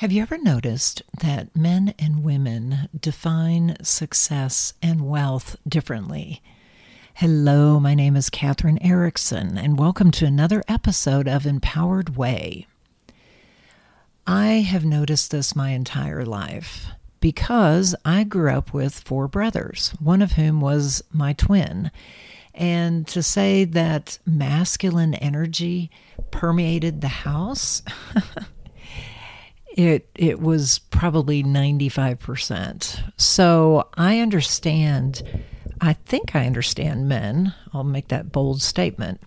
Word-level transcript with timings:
Have 0.00 0.12
you 0.12 0.20
ever 0.20 0.36
noticed 0.36 1.00
that 1.20 1.56
men 1.56 1.94
and 1.98 2.22
women 2.22 2.90
define 3.00 3.78
success 3.82 4.74
and 4.82 5.08
wealth 5.08 5.56
differently? 5.66 6.42
Hello, 7.14 7.80
my 7.80 7.94
name 7.94 8.14
is 8.14 8.28
Kathryn 8.28 8.76
Erickson, 8.82 9.56
and 9.56 9.78
welcome 9.78 10.10
to 10.10 10.26
another 10.26 10.62
episode 10.68 11.26
of 11.26 11.46
Empowered 11.46 12.14
Way. 12.14 12.66
I 14.26 14.46
have 14.68 14.84
noticed 14.84 15.30
this 15.30 15.56
my 15.56 15.70
entire 15.70 16.26
life 16.26 16.88
because 17.20 17.94
I 18.04 18.24
grew 18.24 18.50
up 18.50 18.74
with 18.74 19.00
four 19.00 19.28
brothers, 19.28 19.94
one 19.98 20.20
of 20.20 20.32
whom 20.32 20.60
was 20.60 21.02
my 21.10 21.32
twin. 21.32 21.90
And 22.52 23.06
to 23.08 23.22
say 23.22 23.64
that 23.64 24.18
masculine 24.26 25.14
energy 25.14 25.90
permeated 26.30 27.00
the 27.00 27.08
house, 27.08 27.82
it 29.76 30.08
it 30.14 30.40
was 30.40 30.80
probably 30.90 31.44
95%. 31.44 33.12
So 33.16 33.88
I 33.94 34.18
understand 34.20 35.22
I 35.80 35.92
think 35.92 36.34
I 36.34 36.46
understand 36.46 37.08
men. 37.08 37.54
I'll 37.72 37.84
make 37.84 38.08
that 38.08 38.32
bold 38.32 38.62
statement 38.62 39.20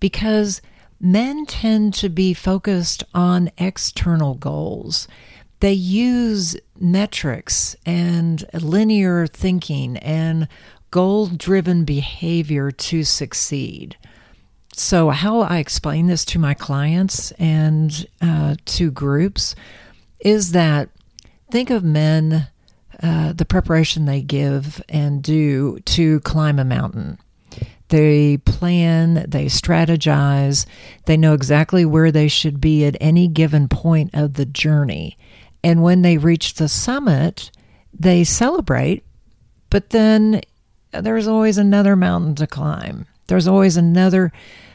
because 0.00 0.62
men 0.98 1.44
tend 1.46 1.94
to 1.94 2.08
be 2.08 2.32
focused 2.34 3.04
on 3.14 3.50
external 3.58 4.34
goals. 4.34 5.06
They 5.60 5.74
use 5.74 6.56
metrics 6.78 7.76
and 7.84 8.44
linear 8.54 9.26
thinking 9.26 9.98
and 9.98 10.48
goal 10.90 11.26
driven 11.26 11.84
behavior 11.84 12.70
to 12.70 13.04
succeed. 13.04 13.96
So, 14.74 15.10
how 15.10 15.40
I 15.40 15.58
explain 15.58 16.06
this 16.06 16.24
to 16.26 16.38
my 16.38 16.54
clients 16.54 17.32
and 17.32 18.06
uh, 18.22 18.54
to 18.64 18.90
groups 18.90 19.54
is 20.20 20.52
that 20.52 20.90
think 21.50 21.70
of 21.70 21.84
men, 21.84 22.48
uh, 23.02 23.32
the 23.32 23.44
preparation 23.44 24.04
they 24.04 24.22
give 24.22 24.82
and 24.88 25.22
do 25.22 25.78
to 25.80 26.20
climb 26.20 26.58
a 26.58 26.64
mountain. 26.64 27.18
They 27.88 28.36
plan, 28.36 29.26
they 29.28 29.46
strategize, 29.46 30.64
they 31.06 31.16
know 31.16 31.34
exactly 31.34 31.84
where 31.84 32.12
they 32.12 32.28
should 32.28 32.60
be 32.60 32.84
at 32.84 32.96
any 33.00 33.26
given 33.26 33.66
point 33.66 34.10
of 34.14 34.34
the 34.34 34.46
journey. 34.46 35.18
And 35.64 35.82
when 35.82 36.02
they 36.02 36.16
reach 36.16 36.54
the 36.54 36.68
summit, 36.68 37.50
they 37.92 38.22
celebrate, 38.22 39.04
but 39.70 39.90
then 39.90 40.40
there's 40.92 41.26
always 41.26 41.58
another 41.58 41.96
mountain 41.96 42.36
to 42.36 42.46
climb. 42.46 43.06
There's 43.26 43.48
always 43.48 43.76
another 43.76 44.32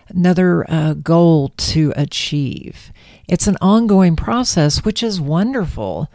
another 0.07 0.69
uh, 0.69 0.93
goal 0.93 1.49
to 1.57 1.93
achieve. 1.95 2.91
It's 3.27 3.47
an 3.47 3.57
ongoing 3.61 4.15
process, 4.15 4.83
which 4.85 5.01
is 5.01 5.19
wonderful, 5.19 6.09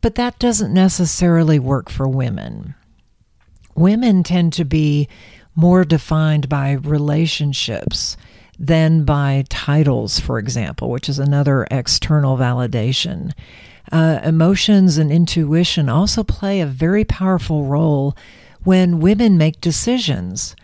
but 0.00 0.14
that 0.16 0.38
doesn't 0.38 0.72
necessarily 0.72 1.58
work 1.58 1.90
for 1.90 2.06
women. 2.06 2.74
Women 3.74 4.22
tend 4.22 4.52
to 4.54 4.64
be 4.64 5.08
more 5.56 5.84
defined 5.84 6.48
by 6.48 6.72
relationships 6.72 8.16
than 8.58 9.04
by 9.04 9.44
titles, 9.48 10.20
for 10.20 10.38
example, 10.38 10.90
which 10.90 11.08
is 11.08 11.18
another 11.18 11.66
external 11.70 12.36
validation. 12.36 13.32
Uh, 13.90 14.20
emotions 14.22 14.96
and 14.96 15.10
intuition 15.10 15.88
also 15.88 16.22
play 16.22 16.60
a 16.60 16.66
very 16.66 17.04
powerful 17.04 17.64
role 17.64 18.16
when 18.62 19.00
women 19.00 19.36
make 19.36 19.60
decisions. 19.60 20.56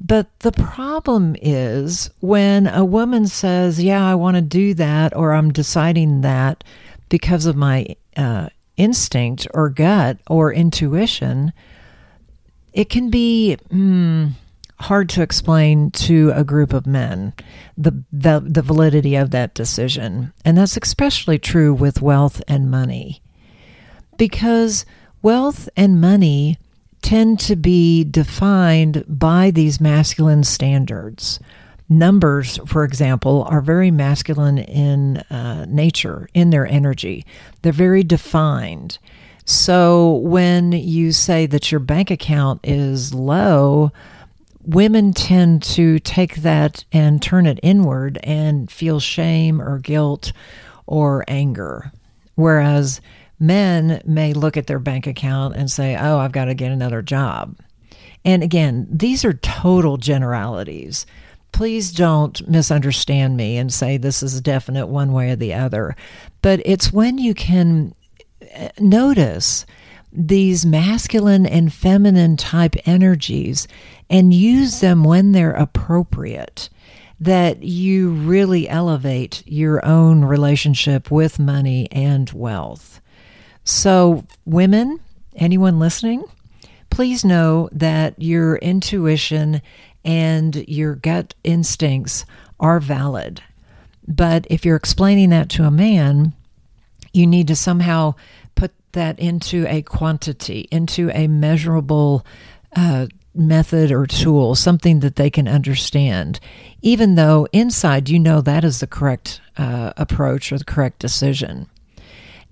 But 0.00 0.38
the 0.40 0.52
problem 0.52 1.36
is 1.40 2.10
when 2.20 2.66
a 2.66 2.84
woman 2.84 3.26
says, 3.26 3.82
Yeah, 3.82 4.04
I 4.04 4.14
want 4.14 4.36
to 4.36 4.42
do 4.42 4.74
that, 4.74 5.16
or 5.16 5.32
I'm 5.32 5.52
deciding 5.52 6.20
that 6.22 6.64
because 7.08 7.46
of 7.46 7.56
my 7.56 7.96
uh, 8.16 8.48
instinct 8.76 9.46
or 9.54 9.68
gut 9.68 10.18
or 10.28 10.52
intuition, 10.52 11.52
it 12.72 12.90
can 12.90 13.08
be 13.08 13.56
mm, 13.68 14.32
hard 14.80 15.08
to 15.10 15.22
explain 15.22 15.90
to 15.92 16.32
a 16.34 16.44
group 16.44 16.72
of 16.72 16.86
men 16.86 17.32
the, 17.78 18.02
the, 18.12 18.42
the 18.44 18.62
validity 18.62 19.14
of 19.14 19.30
that 19.30 19.54
decision. 19.54 20.32
And 20.44 20.58
that's 20.58 20.76
especially 20.76 21.38
true 21.38 21.72
with 21.72 22.02
wealth 22.02 22.42
and 22.48 22.70
money. 22.70 23.22
Because 24.16 24.84
wealth 25.22 25.68
and 25.76 26.00
money 26.00 26.58
tend 27.04 27.38
to 27.38 27.54
be 27.54 28.02
defined 28.02 29.04
by 29.06 29.50
these 29.50 29.78
masculine 29.78 30.42
standards. 30.42 31.38
Numbers, 31.86 32.58
for 32.66 32.82
example, 32.82 33.46
are 33.50 33.60
very 33.60 33.90
masculine 33.90 34.56
in 34.56 35.18
uh, 35.18 35.66
nature, 35.68 36.30
in 36.32 36.48
their 36.48 36.66
energy. 36.66 37.26
They're 37.60 37.72
very 37.72 38.02
defined. 38.02 38.98
So 39.44 40.14
when 40.14 40.72
you 40.72 41.12
say 41.12 41.44
that 41.44 41.70
your 41.70 41.80
bank 41.80 42.10
account 42.10 42.60
is 42.64 43.12
low, 43.12 43.92
women 44.62 45.12
tend 45.12 45.62
to 45.64 45.98
take 45.98 46.36
that 46.36 46.86
and 46.90 47.20
turn 47.20 47.44
it 47.44 47.60
inward 47.62 48.18
and 48.24 48.70
feel 48.70 48.98
shame 48.98 49.60
or 49.60 49.78
guilt 49.78 50.32
or 50.86 51.22
anger. 51.28 51.92
Whereas 52.34 53.02
men 53.38 54.00
may 54.04 54.32
look 54.32 54.56
at 54.56 54.66
their 54.66 54.78
bank 54.78 55.06
account 55.06 55.56
and 55.56 55.70
say, 55.70 55.96
oh, 55.96 56.18
I've 56.18 56.32
got 56.32 56.46
to 56.46 56.54
get 56.54 56.72
another 56.72 57.02
job. 57.02 57.56
And 58.24 58.42
again, 58.42 58.86
these 58.90 59.24
are 59.24 59.34
total 59.34 59.96
generalities. 59.96 61.06
Please 61.52 61.92
don't 61.92 62.46
misunderstand 62.48 63.36
me 63.36 63.58
and 63.58 63.72
say 63.72 63.96
this 63.96 64.22
is 64.22 64.40
definite 64.40 64.86
one 64.86 65.12
way 65.12 65.30
or 65.30 65.36
the 65.36 65.54
other. 65.54 65.94
But 66.42 66.60
it's 66.64 66.92
when 66.92 67.18
you 67.18 67.34
can 67.34 67.94
uh, 68.54 68.68
notice 68.80 69.66
these 70.12 70.64
masculine 70.64 71.44
and 71.44 71.72
feminine 71.72 72.36
type 72.36 72.76
energies 72.86 73.68
and 74.08 74.32
use 74.32 74.80
them 74.80 75.04
when 75.04 75.32
they're 75.32 75.52
appropriate 75.52 76.70
that 77.20 77.62
you 77.62 78.10
really 78.10 78.68
elevate 78.68 79.42
your 79.46 79.84
own 79.84 80.24
relationship 80.24 81.10
with 81.10 81.38
money 81.38 81.88
and 81.90 82.30
wealth. 82.32 83.00
So, 83.64 84.26
women, 84.44 85.00
anyone 85.34 85.78
listening, 85.78 86.24
please 86.90 87.24
know 87.24 87.68
that 87.72 88.20
your 88.20 88.56
intuition 88.56 89.62
and 90.04 90.56
your 90.68 90.94
gut 90.94 91.34
instincts 91.42 92.26
are 92.60 92.78
valid. 92.78 93.42
But 94.06 94.46
if 94.50 94.64
you're 94.64 94.76
explaining 94.76 95.30
that 95.30 95.48
to 95.50 95.64
a 95.64 95.70
man, 95.70 96.34
you 97.12 97.26
need 97.26 97.48
to 97.48 97.56
somehow 97.56 98.14
put 98.54 98.72
that 98.92 99.18
into 99.18 99.66
a 99.66 99.82
quantity, 99.82 100.68
into 100.70 101.10
a 101.10 101.26
measurable 101.26 102.26
uh, 102.76 103.06
method 103.34 103.90
or 103.90 104.06
tool, 104.06 104.54
something 104.54 105.00
that 105.00 105.16
they 105.16 105.30
can 105.30 105.48
understand, 105.48 106.38
even 106.82 107.14
though 107.14 107.48
inside 107.52 108.08
you 108.08 108.18
know 108.18 108.40
that 108.40 108.62
is 108.62 108.80
the 108.80 108.86
correct 108.86 109.40
uh, 109.56 109.92
approach 109.96 110.52
or 110.52 110.58
the 110.58 110.64
correct 110.64 110.98
decision. 110.98 111.66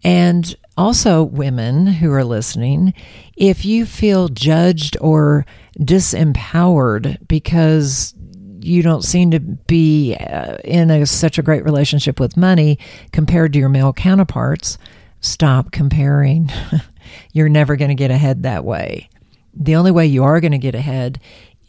And 0.03 0.56
also, 0.77 1.22
women 1.22 1.87
who 1.87 2.10
are 2.12 2.25
listening, 2.25 2.94
if 3.37 3.65
you 3.65 3.84
feel 3.84 4.28
judged 4.28 4.97
or 5.00 5.44
disempowered 5.78 7.19
because 7.28 8.15
you 8.60 8.82
don't 8.82 9.03
seem 9.05 9.31
to 9.32 9.41
be 9.41 10.15
uh, 10.15 10.56
in 10.65 10.91
a, 10.91 11.05
such 11.05 11.38
a 11.38 11.43
great 11.43 11.65
relationship 11.65 12.21
with 12.21 12.37
money 12.37 12.78
compared 13.12 13.53
to 13.53 13.59
your 13.59 13.69
male 13.69 13.93
counterparts, 13.93 14.78
stop 15.21 15.72
comparing. 15.72 16.50
You're 17.32 17.49
never 17.49 17.77
going 17.77 17.91
to 17.91 17.94
get 17.94 18.11
ahead 18.11 18.43
that 18.43 18.65
way. 18.65 19.09
The 19.55 19.77
only 19.77 19.91
way 19.91 20.06
you 20.06 20.25
are 20.25 20.41
going 20.41 20.53
to 20.53 20.59
get 20.59 20.75
ahead 20.75 21.21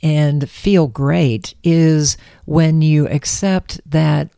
and 0.01 0.49
feel 0.49 0.87
great 0.87 1.55
is 1.63 2.17
when 2.45 2.81
you 2.81 3.07
accept 3.07 3.81
that 3.89 4.29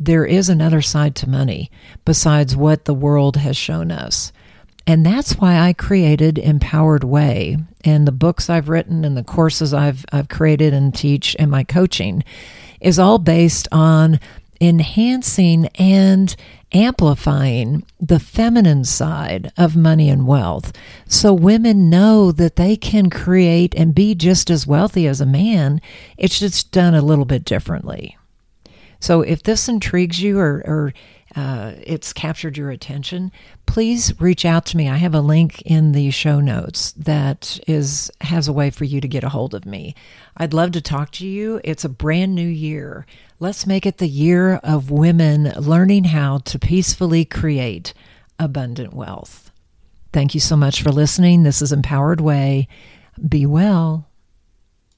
there 0.00 0.24
is 0.24 0.48
another 0.48 0.80
side 0.80 1.14
to 1.16 1.28
money 1.28 1.70
besides 2.06 2.56
what 2.56 2.86
the 2.86 2.94
world 2.94 3.36
has 3.36 3.56
shown 3.56 3.92
us. 3.92 4.32
And 4.86 5.04
that's 5.04 5.34
why 5.34 5.58
I 5.58 5.74
created 5.74 6.38
Empowered 6.38 7.04
Way 7.04 7.58
and 7.84 8.08
the 8.08 8.12
books 8.12 8.48
I've 8.48 8.70
written 8.70 9.04
and 9.04 9.14
the 9.16 9.22
courses 9.22 9.74
I've, 9.74 10.06
I've 10.10 10.28
created 10.28 10.72
and 10.72 10.94
teach 10.94 11.36
and 11.38 11.50
my 11.50 11.64
coaching 11.64 12.24
is 12.80 12.98
all 12.98 13.18
based 13.18 13.68
on 13.70 14.18
enhancing 14.58 15.66
and 15.76 16.34
amplifying 16.72 17.84
the 18.00 18.20
feminine 18.20 18.84
side 18.84 19.52
of 19.56 19.76
money 19.76 20.08
and 20.08 20.26
wealth 20.26 20.72
so 21.06 21.32
women 21.32 21.90
know 21.90 22.30
that 22.30 22.56
they 22.56 22.76
can 22.76 23.10
create 23.10 23.74
and 23.74 23.94
be 23.94 24.14
just 24.14 24.50
as 24.50 24.66
wealthy 24.66 25.06
as 25.06 25.20
a 25.20 25.26
man. 25.26 25.80
It's 26.16 26.38
just 26.38 26.72
done 26.72 26.94
a 26.94 27.02
little 27.02 27.24
bit 27.24 27.44
differently. 27.44 28.16
So 29.00 29.22
if 29.22 29.42
this 29.42 29.68
intrigues 29.68 30.20
you 30.22 30.38
or, 30.38 30.62
or 30.66 30.92
uh, 31.34 31.72
it's 31.82 32.12
captured 32.12 32.56
your 32.56 32.70
attention, 32.70 33.32
please 33.66 34.18
reach 34.20 34.44
out 34.44 34.66
to 34.66 34.76
me. 34.76 34.88
I 34.88 34.96
have 34.96 35.14
a 35.14 35.20
link 35.20 35.62
in 35.62 35.92
the 35.92 36.10
show 36.10 36.40
notes 36.40 36.92
that 36.92 37.58
is 37.66 38.10
has 38.20 38.48
a 38.48 38.52
way 38.52 38.70
for 38.70 38.84
you 38.84 39.00
to 39.00 39.08
get 39.08 39.24
a 39.24 39.28
hold 39.28 39.54
of 39.54 39.64
me. 39.64 39.94
I'd 40.36 40.52
love 40.52 40.72
to 40.72 40.80
talk 40.80 41.12
to 41.12 41.26
you. 41.26 41.60
It's 41.64 41.84
a 41.84 41.88
brand 41.88 42.34
new 42.34 42.48
year. 42.48 43.06
Let's 43.38 43.66
make 43.66 43.86
it 43.86 43.98
the 43.98 44.08
year 44.08 44.56
of 44.56 44.90
women 44.90 45.44
learning 45.56 46.04
how 46.04 46.38
to 46.38 46.58
peacefully 46.58 47.24
create 47.24 47.94
abundant 48.38 48.92
wealth. 48.92 49.50
Thank 50.12 50.34
you 50.34 50.40
so 50.40 50.56
much 50.56 50.82
for 50.82 50.90
listening. 50.90 51.44
This 51.44 51.62
is 51.62 51.72
Empowered 51.72 52.20
Way. 52.20 52.66
Be 53.28 53.46
well. 53.46 54.09